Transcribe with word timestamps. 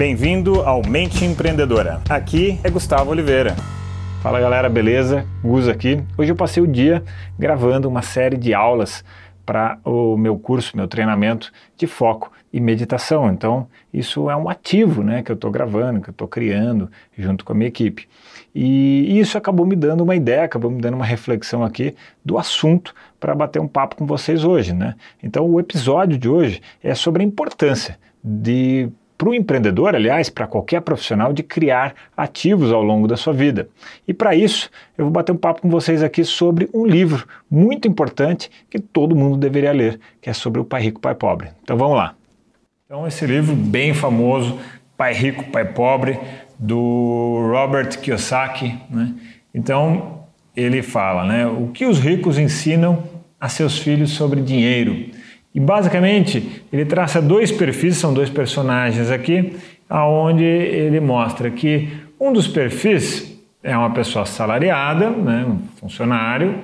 Bem-vindo 0.00 0.62
ao 0.62 0.80
Mente 0.80 1.26
Empreendedora. 1.26 2.00
Aqui 2.08 2.58
é 2.64 2.70
Gustavo 2.70 3.10
Oliveira. 3.10 3.54
Fala 4.22 4.40
galera, 4.40 4.66
beleza? 4.66 5.26
Gus 5.42 5.68
aqui. 5.68 6.02
Hoje 6.16 6.32
eu 6.32 6.36
passei 6.36 6.62
o 6.62 6.66
dia 6.66 7.04
gravando 7.38 7.86
uma 7.86 8.00
série 8.00 8.38
de 8.38 8.54
aulas 8.54 9.04
para 9.44 9.78
o 9.84 10.16
meu 10.16 10.38
curso, 10.38 10.74
meu 10.74 10.88
treinamento 10.88 11.52
de 11.76 11.86
foco 11.86 12.32
e 12.50 12.62
meditação. 12.62 13.30
Então, 13.30 13.68
isso 13.92 14.30
é 14.30 14.36
um 14.36 14.48
ativo 14.48 15.02
né, 15.02 15.22
que 15.22 15.30
eu 15.30 15.34
estou 15.34 15.50
gravando, 15.50 16.00
que 16.00 16.08
eu 16.08 16.12
estou 16.12 16.26
criando 16.26 16.90
junto 17.18 17.44
com 17.44 17.52
a 17.52 17.54
minha 17.54 17.68
equipe. 17.68 18.08
E 18.54 19.20
isso 19.20 19.36
acabou 19.36 19.66
me 19.66 19.76
dando 19.76 20.02
uma 20.02 20.16
ideia, 20.16 20.44
acabou 20.44 20.70
me 20.70 20.80
dando 20.80 20.94
uma 20.94 21.04
reflexão 21.04 21.62
aqui 21.62 21.94
do 22.24 22.38
assunto 22.38 22.94
para 23.20 23.34
bater 23.34 23.60
um 23.60 23.68
papo 23.68 23.96
com 23.96 24.06
vocês 24.06 24.44
hoje. 24.44 24.72
Né? 24.72 24.94
Então, 25.22 25.44
o 25.44 25.60
episódio 25.60 26.16
de 26.16 26.26
hoje 26.26 26.62
é 26.82 26.94
sobre 26.94 27.22
a 27.22 27.26
importância 27.26 27.98
de 28.24 28.90
para 29.20 29.28
o 29.28 29.34
empreendedor, 29.34 29.94
aliás, 29.94 30.30
para 30.30 30.46
qualquer 30.46 30.80
profissional, 30.80 31.30
de 31.30 31.42
criar 31.42 31.94
ativos 32.16 32.72
ao 32.72 32.82
longo 32.82 33.06
da 33.06 33.18
sua 33.18 33.34
vida. 33.34 33.68
E 34.08 34.14
para 34.14 34.34
isso, 34.34 34.70
eu 34.96 35.04
vou 35.04 35.12
bater 35.12 35.30
um 35.30 35.36
papo 35.36 35.60
com 35.60 35.68
vocês 35.68 36.02
aqui 36.02 36.24
sobre 36.24 36.70
um 36.72 36.86
livro 36.86 37.28
muito 37.50 37.86
importante 37.86 38.50
que 38.70 38.78
todo 38.78 39.14
mundo 39.14 39.36
deveria 39.36 39.72
ler, 39.72 40.00
que 40.22 40.30
é 40.30 40.32
sobre 40.32 40.58
o 40.58 40.64
Pai 40.64 40.80
Rico, 40.80 41.02
Pai 41.02 41.14
Pobre. 41.14 41.50
Então 41.62 41.76
vamos 41.76 41.98
lá. 41.98 42.14
Então, 42.86 43.06
esse 43.06 43.26
livro 43.26 43.54
bem 43.54 43.92
famoso, 43.92 44.58
Pai 44.96 45.12
Rico, 45.12 45.44
Pai 45.50 45.66
Pobre, 45.66 46.18
do 46.58 47.50
Robert 47.52 48.00
Kiyosaki. 48.00 48.74
Né? 48.88 49.12
Então, 49.52 50.24
ele 50.56 50.80
fala 50.80 51.26
né, 51.26 51.46
o 51.46 51.68
que 51.68 51.84
os 51.84 51.98
ricos 51.98 52.38
ensinam 52.38 53.04
a 53.38 53.50
seus 53.50 53.78
filhos 53.78 54.12
sobre 54.12 54.40
dinheiro. 54.40 55.10
E 55.54 55.60
basicamente 55.60 56.62
ele 56.72 56.84
traça 56.84 57.20
dois 57.20 57.50
perfis, 57.50 57.96
são 57.96 58.14
dois 58.14 58.30
personagens 58.30 59.10
aqui, 59.10 59.56
aonde 59.88 60.44
ele 60.44 61.00
mostra 61.00 61.50
que 61.50 61.88
um 62.18 62.32
dos 62.32 62.46
perfis 62.46 63.36
é 63.62 63.76
uma 63.76 63.90
pessoa 63.90 64.24
salariada, 64.24 65.10
né, 65.10 65.44
um 65.46 65.58
funcionário, 65.80 66.58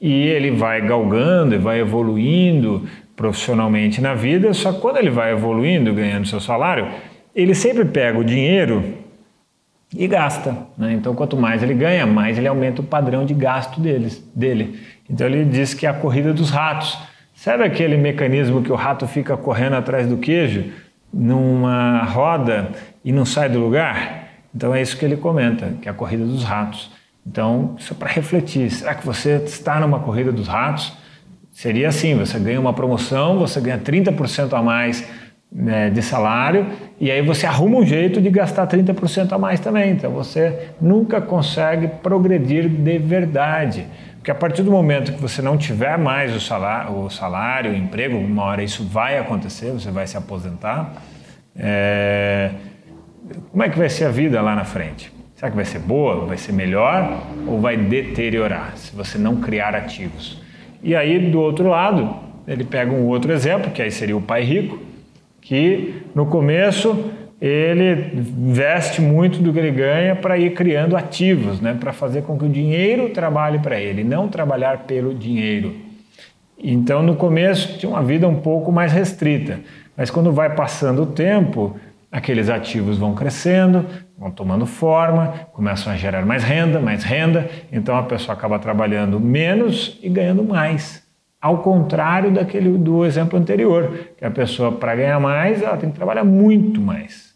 e 0.00 0.10
ele 0.10 0.50
vai 0.50 0.80
galgando 0.80 1.54
e 1.54 1.58
vai 1.58 1.80
evoluindo 1.80 2.86
profissionalmente 3.14 4.00
na 4.00 4.14
vida, 4.14 4.54
só 4.54 4.72
que 4.72 4.80
quando 4.80 4.96
ele 4.96 5.10
vai 5.10 5.32
evoluindo, 5.32 5.92
ganhando 5.92 6.26
seu 6.26 6.40
salário, 6.40 6.88
ele 7.34 7.54
sempre 7.54 7.84
pega 7.84 8.18
o 8.18 8.24
dinheiro 8.24 8.94
e 9.94 10.06
gasta. 10.06 10.56
Né? 10.78 10.94
Então, 10.94 11.14
quanto 11.14 11.36
mais 11.36 11.62
ele 11.62 11.74
ganha, 11.74 12.06
mais 12.06 12.38
ele 12.38 12.48
aumenta 12.48 12.80
o 12.80 12.84
padrão 12.84 13.26
de 13.26 13.34
gasto 13.34 13.78
deles, 13.78 14.18
dele. 14.34 14.80
Então, 15.08 15.26
ele 15.26 15.44
diz 15.44 15.74
que 15.74 15.86
é 15.86 15.90
a 15.90 15.94
corrida 15.94 16.32
dos 16.32 16.50
ratos. 16.50 16.98
Sabe 17.42 17.64
aquele 17.64 17.96
mecanismo 17.96 18.62
que 18.62 18.70
o 18.70 18.74
rato 18.74 19.06
fica 19.06 19.34
correndo 19.34 19.72
atrás 19.72 20.06
do 20.06 20.18
queijo 20.18 20.74
numa 21.10 22.02
roda 22.02 22.68
e 23.02 23.12
não 23.12 23.24
sai 23.24 23.48
do 23.48 23.58
lugar? 23.58 24.28
Então 24.54 24.74
é 24.74 24.82
isso 24.82 24.94
que 24.94 25.06
ele 25.06 25.16
comenta, 25.16 25.72
que 25.80 25.88
é 25.88 25.90
a 25.90 25.94
corrida 25.94 26.22
dos 26.22 26.44
ratos. 26.44 26.90
Então, 27.26 27.76
isso 27.78 27.94
é 27.94 27.96
para 27.96 28.10
refletir. 28.10 28.70
Será 28.70 28.94
que 28.94 29.06
você 29.06 29.36
está 29.36 29.80
numa 29.80 30.00
corrida 30.00 30.30
dos 30.30 30.48
ratos? 30.48 30.92
Seria 31.50 31.88
assim: 31.88 32.14
você 32.14 32.38
ganha 32.38 32.60
uma 32.60 32.74
promoção, 32.74 33.38
você 33.38 33.58
ganha 33.58 33.78
30% 33.78 34.52
a 34.52 34.62
mais 34.62 35.08
né, 35.50 35.88
de 35.88 36.02
salário, 36.02 36.66
e 37.00 37.10
aí 37.10 37.22
você 37.22 37.46
arruma 37.46 37.78
um 37.78 37.86
jeito 37.86 38.20
de 38.20 38.28
gastar 38.28 38.66
30% 38.66 39.32
a 39.32 39.38
mais 39.38 39.58
também. 39.60 39.92
Então 39.92 40.10
você 40.10 40.72
nunca 40.78 41.22
consegue 41.22 41.88
progredir 42.02 42.68
de 42.68 42.98
verdade. 42.98 43.86
Porque 44.20 44.30
a 44.30 44.34
partir 44.34 44.62
do 44.62 44.70
momento 44.70 45.14
que 45.14 45.20
você 45.20 45.40
não 45.40 45.56
tiver 45.56 45.96
mais 45.96 46.36
o 46.36 46.40
salário, 46.40 46.94
o, 46.94 47.08
salário, 47.08 47.72
o 47.72 47.74
emprego, 47.74 48.18
uma 48.18 48.44
hora 48.44 48.62
isso 48.62 48.84
vai 48.84 49.16
acontecer, 49.16 49.72
você 49.72 49.90
vai 49.90 50.06
se 50.06 50.14
aposentar. 50.14 50.92
É... 51.56 52.50
Como 53.50 53.62
é 53.62 53.70
que 53.70 53.78
vai 53.78 53.88
ser 53.88 54.04
a 54.04 54.10
vida 54.10 54.42
lá 54.42 54.54
na 54.54 54.64
frente? 54.64 55.10
Será 55.34 55.48
que 55.48 55.56
vai 55.56 55.64
ser 55.64 55.78
boa, 55.78 56.26
vai 56.26 56.36
ser 56.36 56.52
melhor 56.52 57.22
ou 57.46 57.62
vai 57.62 57.78
deteriorar 57.78 58.76
se 58.76 58.94
você 58.94 59.16
não 59.16 59.36
criar 59.36 59.74
ativos? 59.74 60.42
E 60.82 60.94
aí, 60.94 61.30
do 61.30 61.40
outro 61.40 61.70
lado, 61.70 62.14
ele 62.46 62.64
pega 62.64 62.92
um 62.92 63.06
outro 63.06 63.32
exemplo, 63.32 63.70
que 63.70 63.80
aí 63.80 63.90
seria 63.90 64.16
o 64.16 64.20
pai 64.20 64.42
rico, 64.42 64.78
que 65.40 66.02
no 66.14 66.26
começo 66.26 67.10
ele 67.40 68.18
investe 68.18 69.00
muito 69.00 69.38
do 69.38 69.52
que 69.52 69.58
ele 69.58 69.70
ganha 69.70 70.14
para 70.14 70.36
ir 70.36 70.52
criando 70.52 70.96
ativos, 70.96 71.60
né, 71.60 71.74
para 71.78 71.92
fazer 71.92 72.22
com 72.22 72.38
que 72.38 72.44
o 72.44 72.48
dinheiro 72.48 73.08
trabalhe 73.10 73.58
para 73.58 73.80
ele, 73.80 74.04
não 74.04 74.28
trabalhar 74.28 74.80
pelo 74.80 75.14
dinheiro. 75.14 75.74
Então, 76.62 77.02
no 77.02 77.16
começo, 77.16 77.78
tinha 77.78 77.88
uma 77.88 78.02
vida 78.02 78.28
um 78.28 78.36
pouco 78.36 78.70
mais 78.70 78.92
restrita, 78.92 79.60
mas 79.96 80.10
quando 80.10 80.30
vai 80.30 80.54
passando 80.54 81.02
o 81.02 81.06
tempo, 81.06 81.80
aqueles 82.12 82.50
ativos 82.50 82.98
vão 82.98 83.14
crescendo, 83.14 83.86
vão 84.18 84.30
tomando 84.30 84.66
forma, 84.66 85.28
começam 85.54 85.90
a 85.90 85.96
gerar 85.96 86.26
mais 86.26 86.44
renda, 86.44 86.78
mais 86.78 87.02
renda, 87.02 87.48
então 87.72 87.96
a 87.96 88.02
pessoa 88.02 88.36
acaba 88.36 88.58
trabalhando 88.58 89.18
menos 89.18 89.98
e 90.02 90.10
ganhando 90.10 90.44
mais. 90.44 91.02
Ao 91.40 91.62
contrário 91.62 92.30
daquele 92.30 92.76
do 92.76 93.06
exemplo 93.06 93.38
anterior, 93.38 94.10
que 94.18 94.24
a 94.26 94.30
pessoa 94.30 94.70
para 94.70 94.94
ganhar 94.94 95.18
mais, 95.18 95.62
ela 95.62 95.78
tem 95.78 95.88
que 95.88 95.96
trabalhar 95.96 96.24
muito 96.24 96.78
mais. 96.82 97.29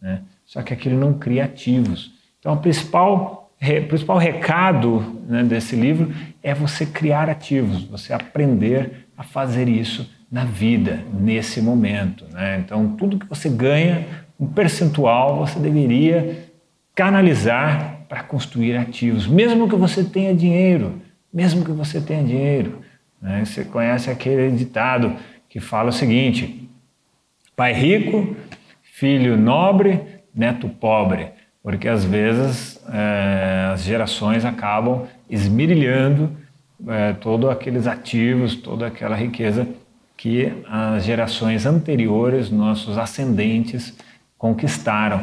Né? 0.00 0.22
Só 0.44 0.62
que 0.62 0.72
aquilo 0.72 0.98
não 0.98 1.14
cria 1.14 1.44
ativos. 1.44 2.12
Então, 2.38 2.54
o 2.54 2.56
principal, 2.56 3.52
re, 3.58 3.80
principal 3.82 4.18
recado 4.18 5.20
né, 5.26 5.44
desse 5.44 5.76
livro 5.76 6.12
é 6.42 6.54
você 6.54 6.86
criar 6.86 7.28
ativos, 7.28 7.84
você 7.84 8.12
aprender 8.12 9.06
a 9.16 9.22
fazer 9.22 9.68
isso 9.68 10.10
na 10.30 10.44
vida, 10.44 11.04
nesse 11.12 11.60
momento. 11.60 12.24
Né? 12.32 12.62
Então, 12.64 12.96
tudo 12.96 13.18
que 13.18 13.26
você 13.26 13.48
ganha, 13.48 14.06
um 14.38 14.46
percentual, 14.46 15.36
você 15.36 15.58
deveria 15.58 16.48
canalizar 16.94 18.00
para 18.08 18.22
construir 18.22 18.76
ativos, 18.76 19.26
mesmo 19.26 19.68
que 19.68 19.76
você 19.76 20.02
tenha 20.02 20.34
dinheiro, 20.34 21.00
mesmo 21.32 21.64
que 21.64 21.70
você 21.70 22.00
tenha 22.00 22.24
dinheiro. 22.24 22.80
Né? 23.20 23.44
Você 23.44 23.64
conhece 23.64 24.10
aquele 24.10 24.50
ditado 24.50 25.14
que 25.48 25.60
fala 25.60 25.90
o 25.90 25.92
seguinte: 25.92 26.68
pai 27.54 27.72
rico 27.72 28.34
filho 28.92 29.36
nobre, 29.36 30.00
neto 30.34 30.68
pobre, 30.68 31.28
porque 31.62 31.88
às 31.88 32.04
vezes 32.04 32.80
é, 32.92 33.70
as 33.72 33.82
gerações 33.82 34.44
acabam 34.44 35.06
esmirilhando 35.28 36.30
é, 36.88 37.12
todos 37.14 37.50
aqueles 37.50 37.86
ativos, 37.86 38.54
toda 38.54 38.86
aquela 38.86 39.16
riqueza 39.16 39.66
que 40.16 40.52
as 40.68 41.04
gerações 41.04 41.64
anteriores, 41.64 42.50
nossos 42.50 42.98
ascendentes, 42.98 43.96
conquistaram. 44.36 45.22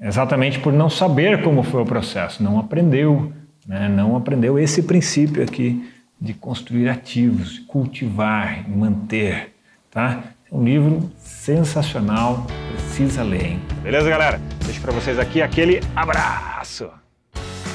Exatamente 0.00 0.58
por 0.58 0.72
não 0.72 0.90
saber 0.90 1.42
como 1.42 1.62
foi 1.62 1.82
o 1.82 1.86
processo, 1.86 2.42
não 2.42 2.58
aprendeu, 2.58 3.32
né? 3.66 3.88
não 3.88 4.16
aprendeu 4.16 4.58
esse 4.58 4.82
princípio 4.82 5.42
aqui 5.42 5.90
de 6.20 6.34
construir 6.34 6.88
ativos, 6.88 7.58
cultivar 7.60 8.68
manter. 8.68 9.54
Tá? 9.90 10.22
Um 10.50 10.64
livro 10.64 11.10
sensacional, 11.22 12.46
precisa 12.72 13.22
ler, 13.22 13.44
hein? 13.44 13.62
Beleza, 13.82 14.08
galera? 14.08 14.40
Deixo 14.64 14.80
para 14.80 14.92
vocês 14.92 15.18
aqui 15.18 15.42
aquele 15.42 15.82
abraço. 15.94 16.88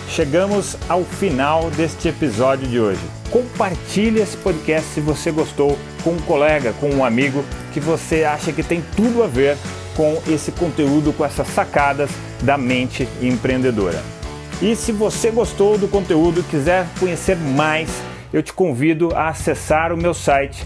Chegamos 0.09 0.75
ao 0.89 1.03
final 1.03 1.69
deste 1.69 2.07
episódio 2.07 2.67
de 2.67 2.79
hoje. 2.79 3.01
Compartilhe 3.29 4.21
esse 4.21 4.35
podcast 4.37 4.89
se 4.89 5.01
você 5.01 5.31
gostou 5.31 5.77
com 6.03 6.13
um 6.13 6.21
colega, 6.21 6.73
com 6.73 6.89
um 6.89 7.05
amigo 7.05 7.45
que 7.71 7.79
você 7.79 8.23
acha 8.23 8.51
que 8.51 8.63
tem 8.63 8.83
tudo 8.95 9.21
a 9.21 9.27
ver 9.27 9.55
com 9.95 10.19
esse 10.27 10.51
conteúdo, 10.51 11.13
com 11.13 11.23
essas 11.23 11.47
sacadas 11.49 12.09
da 12.41 12.57
mente 12.57 13.07
empreendedora. 13.21 14.01
E 14.59 14.75
se 14.75 14.91
você 14.91 15.29
gostou 15.29 15.77
do 15.77 15.87
conteúdo 15.87 16.39
e 16.39 16.43
quiser 16.43 16.87
conhecer 16.99 17.37
mais, 17.37 18.01
eu 18.31 18.41
te 18.41 18.51
convido 18.51 19.15
a 19.15 19.27
acessar 19.27 19.93
o 19.93 19.97
meu 19.97 20.15
site 20.15 20.65